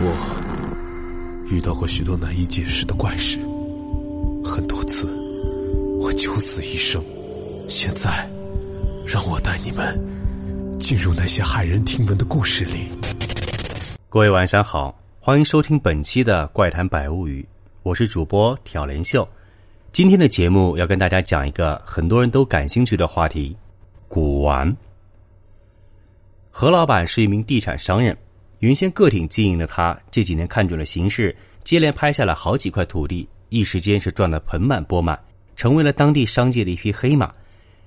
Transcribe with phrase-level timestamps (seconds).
[0.00, 3.38] 我遇到过许多难以解释的怪事，
[4.44, 5.06] 很多次
[6.00, 7.02] 我九死一生。
[7.68, 8.28] 现在，
[9.06, 9.98] 让我带你们
[10.78, 12.88] 进入那些骇人听闻的故事里。
[14.08, 17.40] 各位晚上好，欢迎收听本期的《怪谈百物语》，
[17.84, 19.26] 我是主播挑帘秀。
[19.92, 23.56] 今天的节目要跟大家讲一个很多人都感兴趣的话题——
[24.08, 24.76] 古玩。
[26.50, 28.16] 何老板是一名地产商人。
[28.60, 35.18] 原先个体经营的他，这几年看准了形势，接连拍下了好几块土地，一时间是赚得盆满钵满，
[35.56, 37.32] 成为了当地商界的一匹黑马。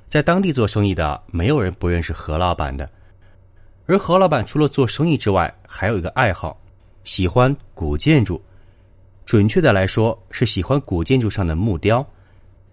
[0.07, 2.89] 在当地做生意的，没有人不认识何老板的。
[3.85, 6.59] 而何老板除了做生意之外，还有一个爱好，
[7.03, 8.41] 喜欢古建筑。
[9.25, 12.05] 准确的来说，是喜欢古建筑上的木雕。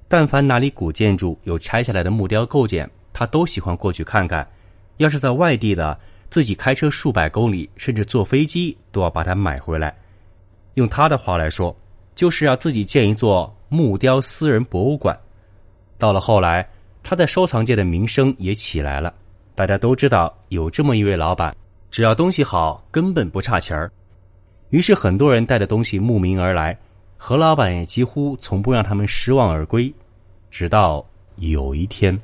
[0.07, 4.47] 但凡哪里古建筑有拆下来的木雕构件，他都喜欢过去看看。
[4.99, 5.99] 要是在外地的，
[6.35, 9.97] 自己开车数百公里，甚至坐飞机都要把它买回来。
[10.75, 11.73] 用他的话来说，
[12.13, 15.17] 就是要自己建一座木雕私人博物馆。
[15.97, 16.69] 到了后来，
[17.05, 19.15] 他在收藏界的名声也起来了。
[19.55, 21.55] 大家都知道有这么一位老板，
[21.89, 23.89] 只要东西好，根本不差钱儿。
[24.71, 26.77] 于是很多人带着东西慕名而来，
[27.17, 29.95] 何老板也几乎从不让他们失望而归。
[30.51, 32.21] 直到有一天，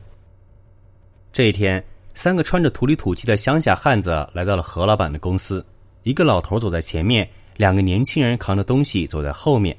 [1.33, 1.81] 这一天。
[2.21, 5.65] 三个穿着土里土气的乡下汉子来到了何老板的公司。
[6.03, 7.27] 一个老头走在前面，
[7.57, 9.75] 两个年轻人扛着东西走在后面。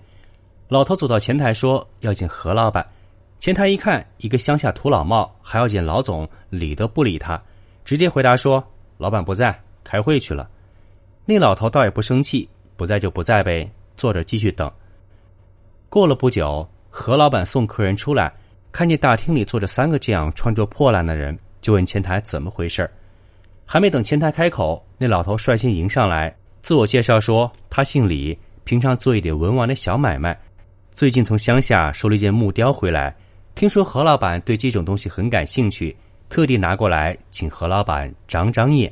[0.67, 2.83] 老头走到前台说：“要见何老板。”
[3.37, 7.39] 前台一看，一个乡下土老帽，还要见老总，理都不理他，
[7.85, 8.63] 直接回答说
[8.97, 10.49] ：“老板不在，开会去了。”
[11.25, 14.71] 那老头倒也不生气，不在就不在呗，坐着继续等。
[15.89, 18.33] 过了不久，何老板送客人出来，
[18.71, 21.37] 看见大厅里坐着三个这样穿着破烂的人。
[21.61, 22.89] 就问前台怎么回事
[23.65, 30.37] 还没等前台开口，那老头率先迎上来，自我介绍说他姓李，平常做一点文玩的小买卖，
[30.93, 33.15] 最近从乡下收了一件木雕回来，
[33.55, 35.95] 听说何老板对这种东西很感兴趣，
[36.27, 38.91] 特地拿过来请何老板长长眼。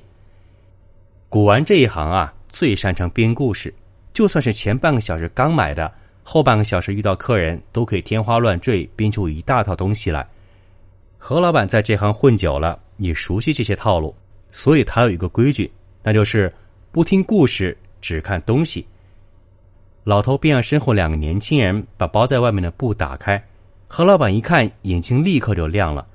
[1.28, 3.74] 古玩这一行啊，最擅长编故事，
[4.14, 5.92] 就算是前半个小时刚买的，
[6.24, 10.26] 后半个小时遇到客人，都可以天花乱坠编出一大套东西来。
[11.22, 14.16] 何老板在这行混久了，也熟悉这些套路，
[14.52, 15.70] 所以他有一个规矩，
[16.02, 16.52] 那就是
[16.92, 18.88] 不听故事，只看东西。
[20.06, 23.40] 老头便让身后两个年轻人把包在外面的布打开。
[23.88, 26.08] 何老板一看，眼睛立刻就亮了。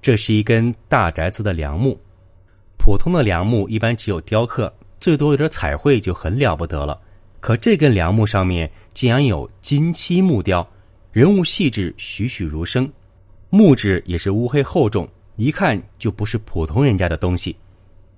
[0.00, 1.98] 这是一根大宅子的梁木，
[2.78, 6.98] 普通的梁木一般只有雕刻，最多有点彩绘就很了不得了。
[7.40, 10.66] 可这根梁木上面竟然有金漆木雕，
[11.10, 12.88] 人物细致，栩栩如生。
[13.54, 17.54] 木质也是乌黑厚重，一看就不是普通人家的东西。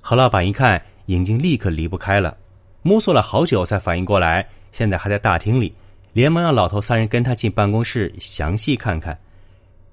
[0.00, 2.36] 何老板一看，眼睛立刻离不开了，
[2.82, 5.74] 摸索了好久才反应过来，现在还在大厅里，
[6.12, 9.18] 连忙让老头三人跟他进办公室详细看看。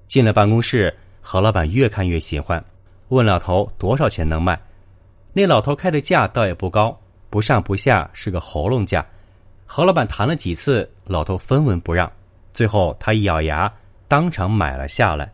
[0.07, 2.63] 进了办公室，何老板越看越喜欢，
[3.08, 4.62] 问老头多少钱能卖。
[5.34, 6.96] 那老头开的价倒也不高，
[7.31, 9.03] 不上不下是个喉咙价。
[9.66, 12.12] 何老板谈了几次，老头分文不让，
[12.53, 13.73] 最后他一咬牙。
[14.12, 15.32] 当场买了下来。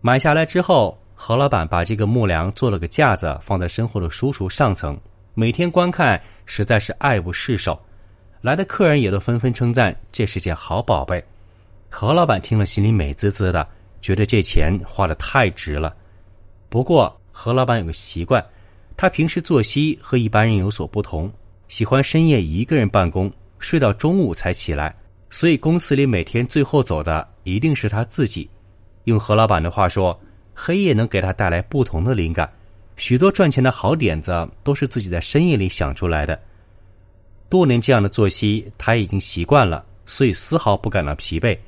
[0.00, 4.96] 买下来之后，何老板把这个木梁做了个架子，放在身后的书橱上层，
[5.34, 7.76] 每天观看，实在是爱不释手。
[8.42, 11.20] 来的客人也都纷纷称赞这是件好宝贝。
[11.90, 13.66] 何老板听了，心里美滋滋的，
[14.00, 15.92] 觉得这钱花的太值了。
[16.68, 18.44] 不过，何老板有个习惯，
[18.96, 21.28] 他平时作息和一般人有所不同，
[21.66, 24.94] 喜欢深夜一个人办公，睡到中午才起来。
[25.32, 28.46] 所以公司里每天最后走的一定是他自己。
[29.04, 30.16] 用何老板的话说，
[30.54, 32.48] 黑夜能给他带来不同的灵感，
[32.96, 36.38] 许多赚钱的好点子都是自己在深夜里想出来的。
[37.48, 41.58] 多年这样的作息，他已经习惯了，所以丝毫不感到疲惫。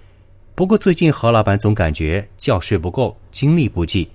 [0.55, 4.07] 不过最近何老板总感觉觉睡不够，精力不济，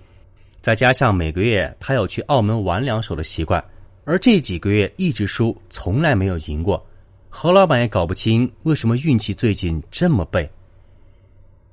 [0.62, 3.62] 再加上每个月他有去澳门玩两手的习惯，
[4.06, 6.86] 而这几个月一直输，从来没有赢过。
[7.30, 10.50] 何老板也搞不清为什么运气最近这么背。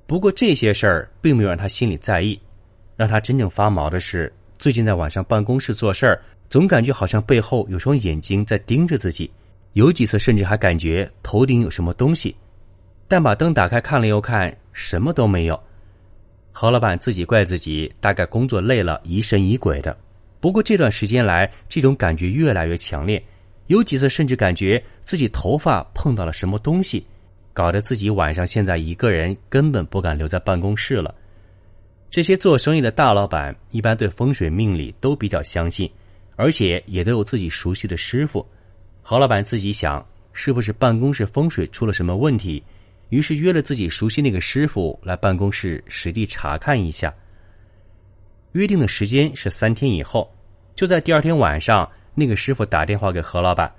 [0.05, 2.39] 不过这些事儿并没有让他心里在意，
[2.95, 9.29] 让他真正发毛的是，最近在晚上办公室做事儿，总感觉好像背后有双眼睛在盯着自己，
[9.73, 12.33] 有几次甚至还感觉头顶有什么东西，
[13.07, 15.59] 但把灯打开看了又看，什么都没有。
[16.53, 19.97] 何老板自己怪自己，大概工作累了，疑神疑鬼的。
[20.39, 23.21] 不过这段时间来，这种感觉越来越强烈。
[23.67, 27.05] 有几次甚至感觉自己头发碰到了什么东西，
[27.53, 31.13] 搞得自己晚上现在一个人根本不敢留在办公室了。
[32.09, 35.89] 这些做生意的大老板一般对风水命理都比较相信，
[36.37, 38.45] 而且也都有自己熟悉的师傅。
[39.01, 42.63] 何老板自己想，是不是办公室风水出了什么问题？
[43.09, 47.13] 于是约了自己熟悉那个师傅来办公室实地查看一下。
[48.53, 50.33] 约定的时间是三天以后，
[50.75, 53.71] 就在第二天晚上，那个师傅打电话给何老板，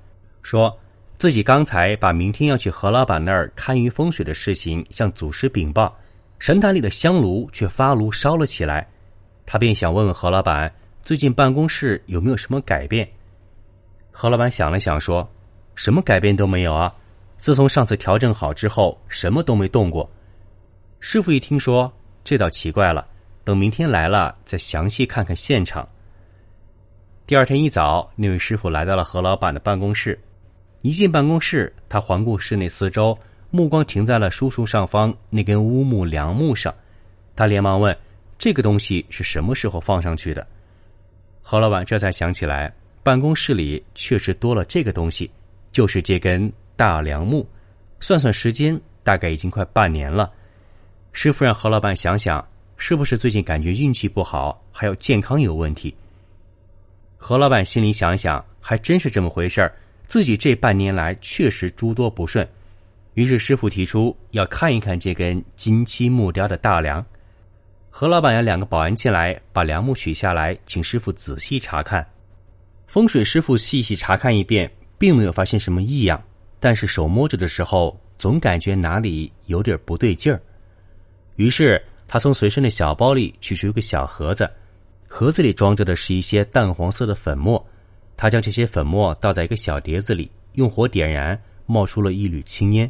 [0.43, 0.79] 说
[1.17, 5.93] 自己刚才把明天要去何老板那儿堪舆风水的事情向祖师禀报，
[6.39, 8.87] 神坛里的香炉却发炉烧了起来，
[9.45, 13.09] 他便想问问何老板最近办公室有没有什么改变。
[14.13, 15.29] 何老板想了想说
[15.75, 16.95] ：“什么改变都没有啊，
[17.39, 20.09] 自从上次调整好之后，什么都没动过。”
[21.01, 21.93] 师傅一听说，
[22.23, 23.05] 这倒奇怪了。
[23.43, 25.89] 等明天来了，再详细看看现场。
[27.29, 30.19] 第二天一早，那位师傅来到了何老板的办公室。
[30.81, 33.15] 一进办公室，他环顾室内四周，
[33.51, 36.75] 目光停在了书橱上方那根乌木梁木上。
[37.37, 37.95] 他连忙问
[38.39, 40.47] ：“这个东西是什么时候放上去的？”
[41.45, 42.73] 何老板这才想起来，
[43.03, 45.31] 办公室里确实多了这个东西，
[45.71, 47.47] 就是这根大梁木。
[48.01, 50.33] 算算时间，大概已经快半年了。
[51.13, 52.43] 师傅让何老板想想。
[52.79, 55.95] 是不是最近感觉运气不好，还有健康有问题？
[57.21, 59.75] 何老板心里想想，还真是这么回事儿。
[60.07, 62.49] 自己这半年来确实诸多不顺，
[63.15, 67.05] 于是师傅提出要看一看这根金漆木雕的大梁。
[67.91, 72.07] 何老板让两个保安进来，把梁木取下来，请师傅仔细查看。
[72.87, 76.23] 风水师傅细细查看一遍，并没有发现什么异样，
[76.61, 80.41] 但是手摸着的时候，总感觉哪里有点不对劲儿。
[81.35, 81.83] 于是。
[82.11, 84.51] 他从随身的小包里取出一个小盒子，
[85.09, 87.65] 盒子里装着的是一些淡黄色的粉末。
[88.17, 92.89] 他将这些粉末倒在一个小碟子里，用火点燃，冒出了一缕青烟。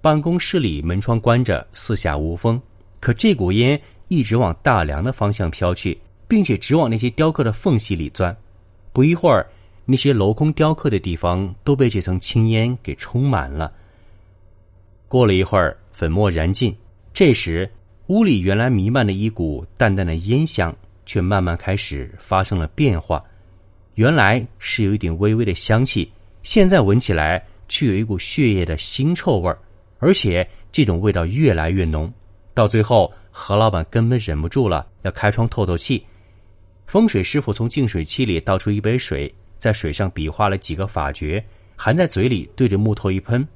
[0.00, 2.60] 办公室里门窗关着，四下无风，
[3.00, 8.34] 可这股烟一直往大梁的方向飘去，并且直往那些雕刻的缝隙里钻。
[8.92, 9.46] 不一会儿，
[9.84, 13.72] 那些镂空雕刻的地方都被这层青烟给充满了。
[15.08, 16.74] 过了一会儿，粉末燃尽，
[17.12, 17.70] 这时。
[18.08, 20.76] 屋里原来弥漫的一股淡淡的烟香，
[21.12, 23.22] 却慢慢开始发生了变化。
[23.96, 26.10] 原来是有一点微微的香气，
[26.42, 29.58] 现在闻起来却有一股血液的腥臭味儿，
[29.98, 32.10] 而且这种味道越来越浓。
[32.54, 36.02] 到最后，何老板根本忍不住了，要开窗透透气。
[36.86, 41.44] 风水师傅从净水器里倒出一杯水，在水上比划了几个法诀，
[41.76, 43.46] 含在嘴里，对着木头一喷，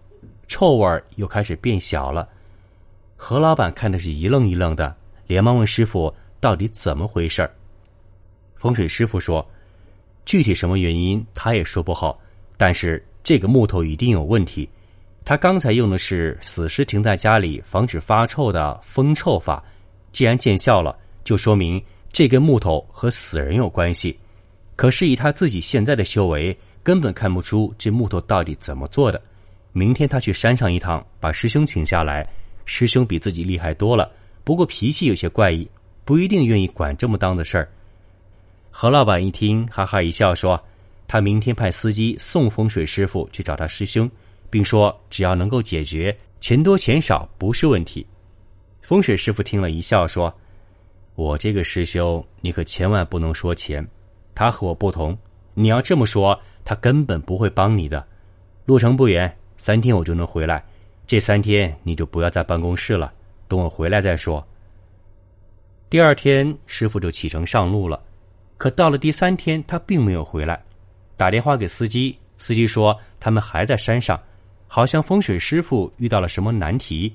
[0.46, 2.28] 臭味儿又开始变小了。
[3.16, 4.94] 何老板看的是一愣一愣的，
[5.26, 6.14] 连忙问师傅
[6.46, 7.50] ：“到底怎么回事？”
[8.54, 9.44] 风水师傅说
[10.24, 12.16] ：“具体什么原因他也说不好，
[12.56, 14.68] 但是这个木头一定有问题。
[15.24, 19.60] 他刚才用的是死尸停在家里防止发臭的封臭法，
[20.12, 21.82] 既然见效了，就说明
[22.12, 24.16] 这根木头和死人有关系。
[24.76, 29.20] 可是以他自己现在的修为，根本看不出这木头到底怎么做的。
[29.72, 32.24] 明天他去山上一趟，把师兄请下来。”
[32.68, 34.10] 师兄比自己厉害多了，
[34.44, 35.68] 不过脾气有些怪异，
[36.06, 37.68] 不一定愿意管这么当的事儿。
[38.70, 40.58] 何老板一听，哈哈一笑，说
[41.08, 44.08] ：“他明天派司机送风水师傅去找他师兄，
[44.48, 48.06] 并说只要能够解决，钱多钱少不是问题。”
[48.82, 50.32] 风水师傅听了一笑，说
[51.16, 53.84] ：“我这个师兄，你可千万不能说钱，
[54.32, 55.18] 他和我不同。
[55.54, 58.06] 你要这么说，他根本不会帮你的。
[58.64, 60.64] 路程不远，三天我就能回来。”
[61.04, 63.12] 这三天你就不要在办公室了，
[63.48, 64.44] 等我回来再说。
[65.88, 68.02] 第二天，师傅就启程上路了，
[68.58, 70.60] 可到了第三天，他并没有回来。
[71.16, 74.20] 打电话给司机，司机说他们还在山上，
[74.66, 77.14] 好像风水师傅遇到了什么难题。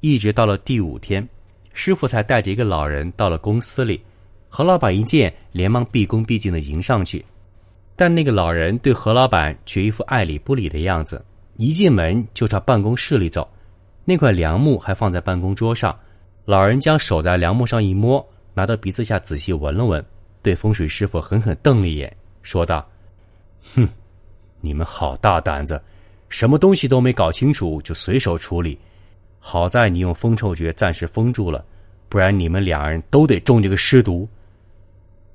[0.00, 1.26] 一直到了第五天，
[1.72, 4.02] 师傅才带着一个老人到了公司里。
[4.48, 7.24] 何老板一见，连忙毕恭毕敬的迎上去，
[7.94, 11.24] 但那个老人对何老板却一副爱理不理的样子。
[11.56, 13.48] 一进门就朝办公室里走，
[14.04, 15.96] 那块梁木还放在办公桌上。
[16.44, 20.04] 老人将手在梁木上一摸，拿到鼻子下仔细闻了闻，
[20.42, 22.86] 对风水师傅狠狠瞪了一眼，说道
[23.74, 23.88] ：“哼，
[24.60, 25.80] 你们好大胆子，
[26.28, 28.78] 什么东西都没搞清楚就随手处理。
[29.38, 31.64] 好在你用封臭诀暂时封住了，
[32.08, 34.28] 不然你们两人都得中这个尸毒。”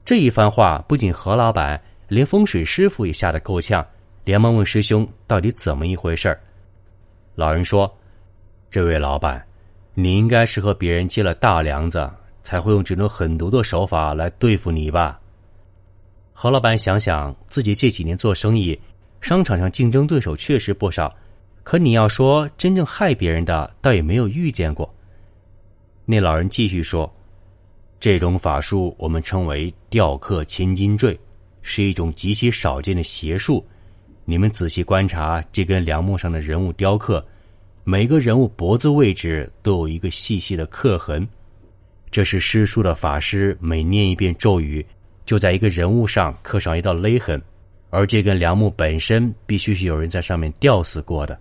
[0.05, 3.85] 这一番话不仅何老板，连风水师傅也吓得够呛。
[4.25, 6.37] 连忙问师兄：“到底怎么一回事？”
[7.33, 7.91] 老人说
[8.69, 9.43] ：“这位老板，
[10.01, 12.10] 你应该是和别人借了大梁子，
[12.41, 15.20] 才会用这种狠毒的手法来对付你吧？”
[16.32, 18.79] 何老板想想自己这几年做生意，
[19.20, 21.13] 商场上竞争对手确实不少，
[21.63, 24.89] 可你要说真正害别人的，倒也没有遇见过。
[26.06, 27.13] 那老人继续说
[28.00, 31.20] ：“这种法术我们称为‘雕刻千金坠’，
[31.62, 33.63] 是一种极其少见的邪术。”
[34.24, 37.24] 你们仔细观察这根梁木上的人物雕刻，
[37.83, 41.27] 每个人物脖子位置都有一个细细的刻痕，
[42.12, 44.86] 这是施术的法师每念一遍咒语，
[45.25, 47.41] 就在一个人物上刻上一道勒痕。
[47.89, 51.39] 而这根梁木本身必须是有人在上面吊死过的，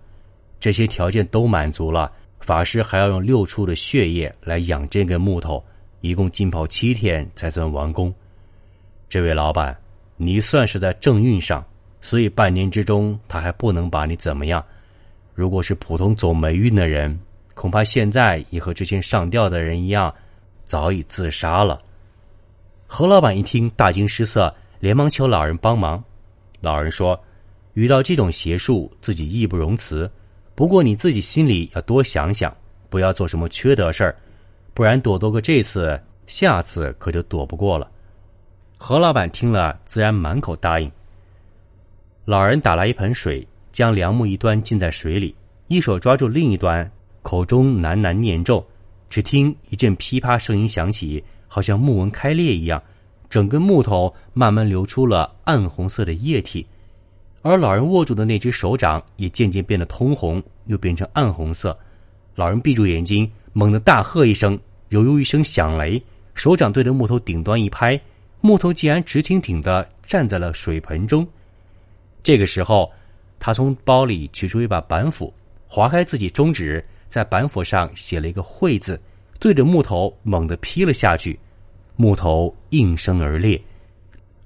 [0.59, 5.63] 这些条件都满足了，法师还要用六处的血液来养这根木头，
[6.01, 8.11] 一共浸泡七天才算完工。
[9.07, 9.77] 这位老板，
[10.17, 11.63] 你算是在正运上，
[12.01, 14.63] 所以半年之中他还不能把你怎么样。
[15.39, 17.17] 如果是普通走霉运的人，
[17.53, 20.13] 恐怕现在也和之前上吊的人一样，
[20.65, 21.81] 早已自杀了。
[22.85, 26.03] 何老板一听大惊失色，连忙求老人帮忙。
[26.59, 27.17] 老人说
[27.73, 30.11] ：“遇到这种邪术，自己义不容辞。
[30.55, 32.53] 不过你自己心里要多想想，
[32.89, 34.13] 不要做什么缺德事儿，
[34.73, 37.89] 不然躲多个这次，下次可就躲不过了。”
[38.77, 40.91] 何老板听了，自然满口答应。
[42.25, 43.47] 老人打来一盆水，
[43.79, 45.33] 将梁木一端浸在水里，
[45.69, 48.61] 一手抓住另一端，口中喃喃念咒。
[49.09, 52.83] 只听一阵噼啪声音响起，好像木纹开裂一样。
[53.29, 56.67] 整根木头慢慢流出了暗红色的液体，
[57.41, 61.79] 而老人握住的那只手掌也渐渐变得通红，又变成暗红色。
[62.35, 64.59] 老人闭住眼睛，猛地大喝一声，
[64.89, 67.97] 犹如一声响雷，手掌对着木头顶端一拍，
[68.41, 71.25] 木头竟然直挺挺的站在了水盆中。
[72.21, 72.91] 这个时候，
[73.39, 75.33] 他从包里取出一把板斧，
[75.67, 78.99] 划开自己中指，在板斧上写了一个“会”字，
[79.39, 81.39] 对着木头猛地劈了下去。
[81.95, 83.59] 木头应声而裂。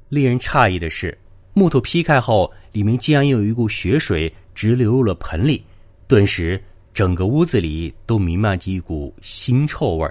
[0.10, 1.18] 令人诧异的是，
[1.54, 5.64] 木头劈开后，里面竟然有一股血水直流入了盆里。
[6.08, 6.62] 顿时，
[6.94, 10.08] 整个屋子里都弥漫着一股腥臭味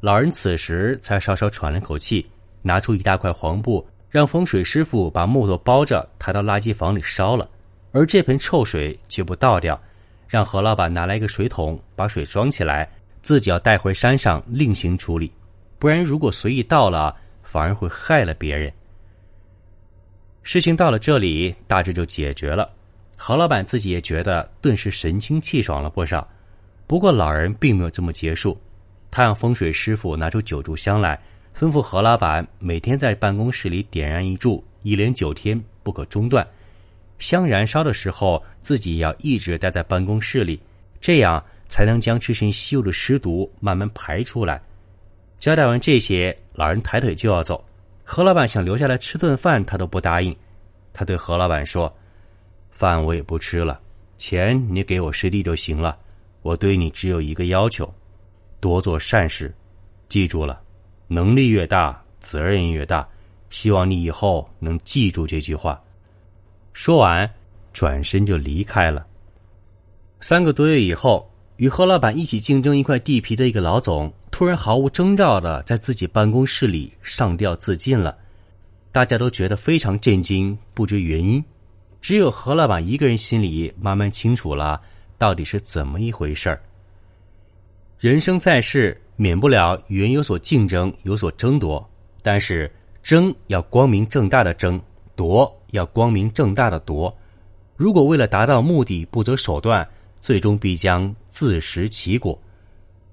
[0.00, 2.26] 老人此时才稍稍喘了口气，
[2.62, 7.48] 拿出一大块黄布，让风水师傅把木头包着，抬到垃圾房里烧了。
[7.92, 9.80] 而这盆臭水却不倒掉，
[10.26, 15.30] 让何老板拿来一个水桶，把水装起来，自己要带回山上另行处理。
[15.78, 18.72] 不然，如果随意倒了，反而会害了别人。
[20.42, 22.68] 事情到了这里，大致就解决了。
[23.16, 26.26] 何老板自己也觉得顿时神清气爽了不少。
[26.86, 28.58] 不过，老人并没有这么结束，
[29.10, 31.20] 他让风水师傅拿出九炷香来，
[31.56, 36.46] 吩咐何老板每天在办公室里点燃一炷，一连九天不可中断。
[37.22, 40.60] 香燃烧的时候，自己要一直待在办公室里，
[41.00, 44.60] 这样才能将之前吸入的尸毒慢慢排出来。
[45.38, 47.64] 交代完这些，老人抬腿就要走。
[48.02, 50.36] 何老板想留下来吃顿饭，他都不答应。
[50.92, 51.96] 他对何老板说
[52.72, 53.80] ：“饭我也不吃了，
[54.18, 55.96] 钱你给我师弟就行了。
[56.42, 57.88] 我对你只有一个要求，
[58.58, 59.54] 多做善事。
[60.08, 60.60] 记住了，
[61.06, 63.08] 能力越大，责任越大。
[63.48, 65.80] 希望你以后能记住这句话。”
[66.72, 67.30] 说完，
[67.72, 69.06] 转身就离开了。
[70.20, 74.12] 三个多月以后，与何老板一起竞争一块地皮的一个老总。
[74.30, 78.16] 突然毫无征兆的在自己办公室里上吊自尽了，
[78.90, 81.44] 大家都觉得非常震惊，不知原因。
[82.00, 84.80] 只有何老板一个人心里慢慢清楚了
[85.18, 86.60] 到底是怎么一回事儿。
[87.98, 91.86] 人生在世，免不了与人有所竞争，有所争夺，
[92.22, 92.68] 但是
[93.02, 94.80] 争要光明正大的争，
[95.16, 97.14] 夺要光明正大的夺。
[97.76, 99.88] 如果为了达到目的不择手段，
[100.20, 102.38] 最终必将自食其果。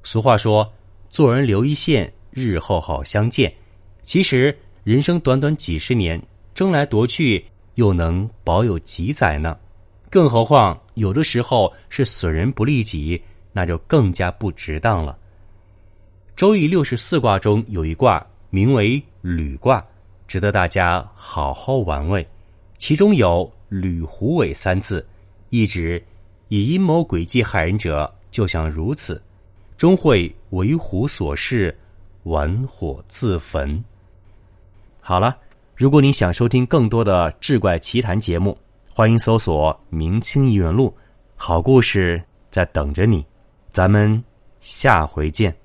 [0.04, 0.70] 俗话说。
[1.12, 3.52] 做人留一线，日后好相见。
[4.04, 6.22] 其实人生短短几十年，
[6.54, 9.58] 争来夺去又能保有几载呢？
[10.12, 13.20] 更何况有的时候是损人不利己，
[13.52, 15.18] 那就更加不值当了。
[16.36, 19.84] 周易六十四卦中有一卦名为履卦，
[20.30, 22.26] 值得大家好好玩味。
[22.78, 25.04] 其中有“吕虎尾”三字，
[25.50, 26.00] 意指
[26.50, 29.20] 以阴谋诡计害人者，就像如此。
[29.76, 31.76] 终会为虎所噬，
[32.26, 33.84] 玩火自焚。
[35.02, 35.36] 好了，
[35.76, 38.56] 如果你想收听更多的志怪奇谈节目，
[38.94, 40.96] 欢迎搜索《明清异闻录》，
[41.36, 42.22] 好故事
[42.52, 43.26] 在等着你。
[43.72, 44.24] 咱们
[44.60, 45.60] 下回见。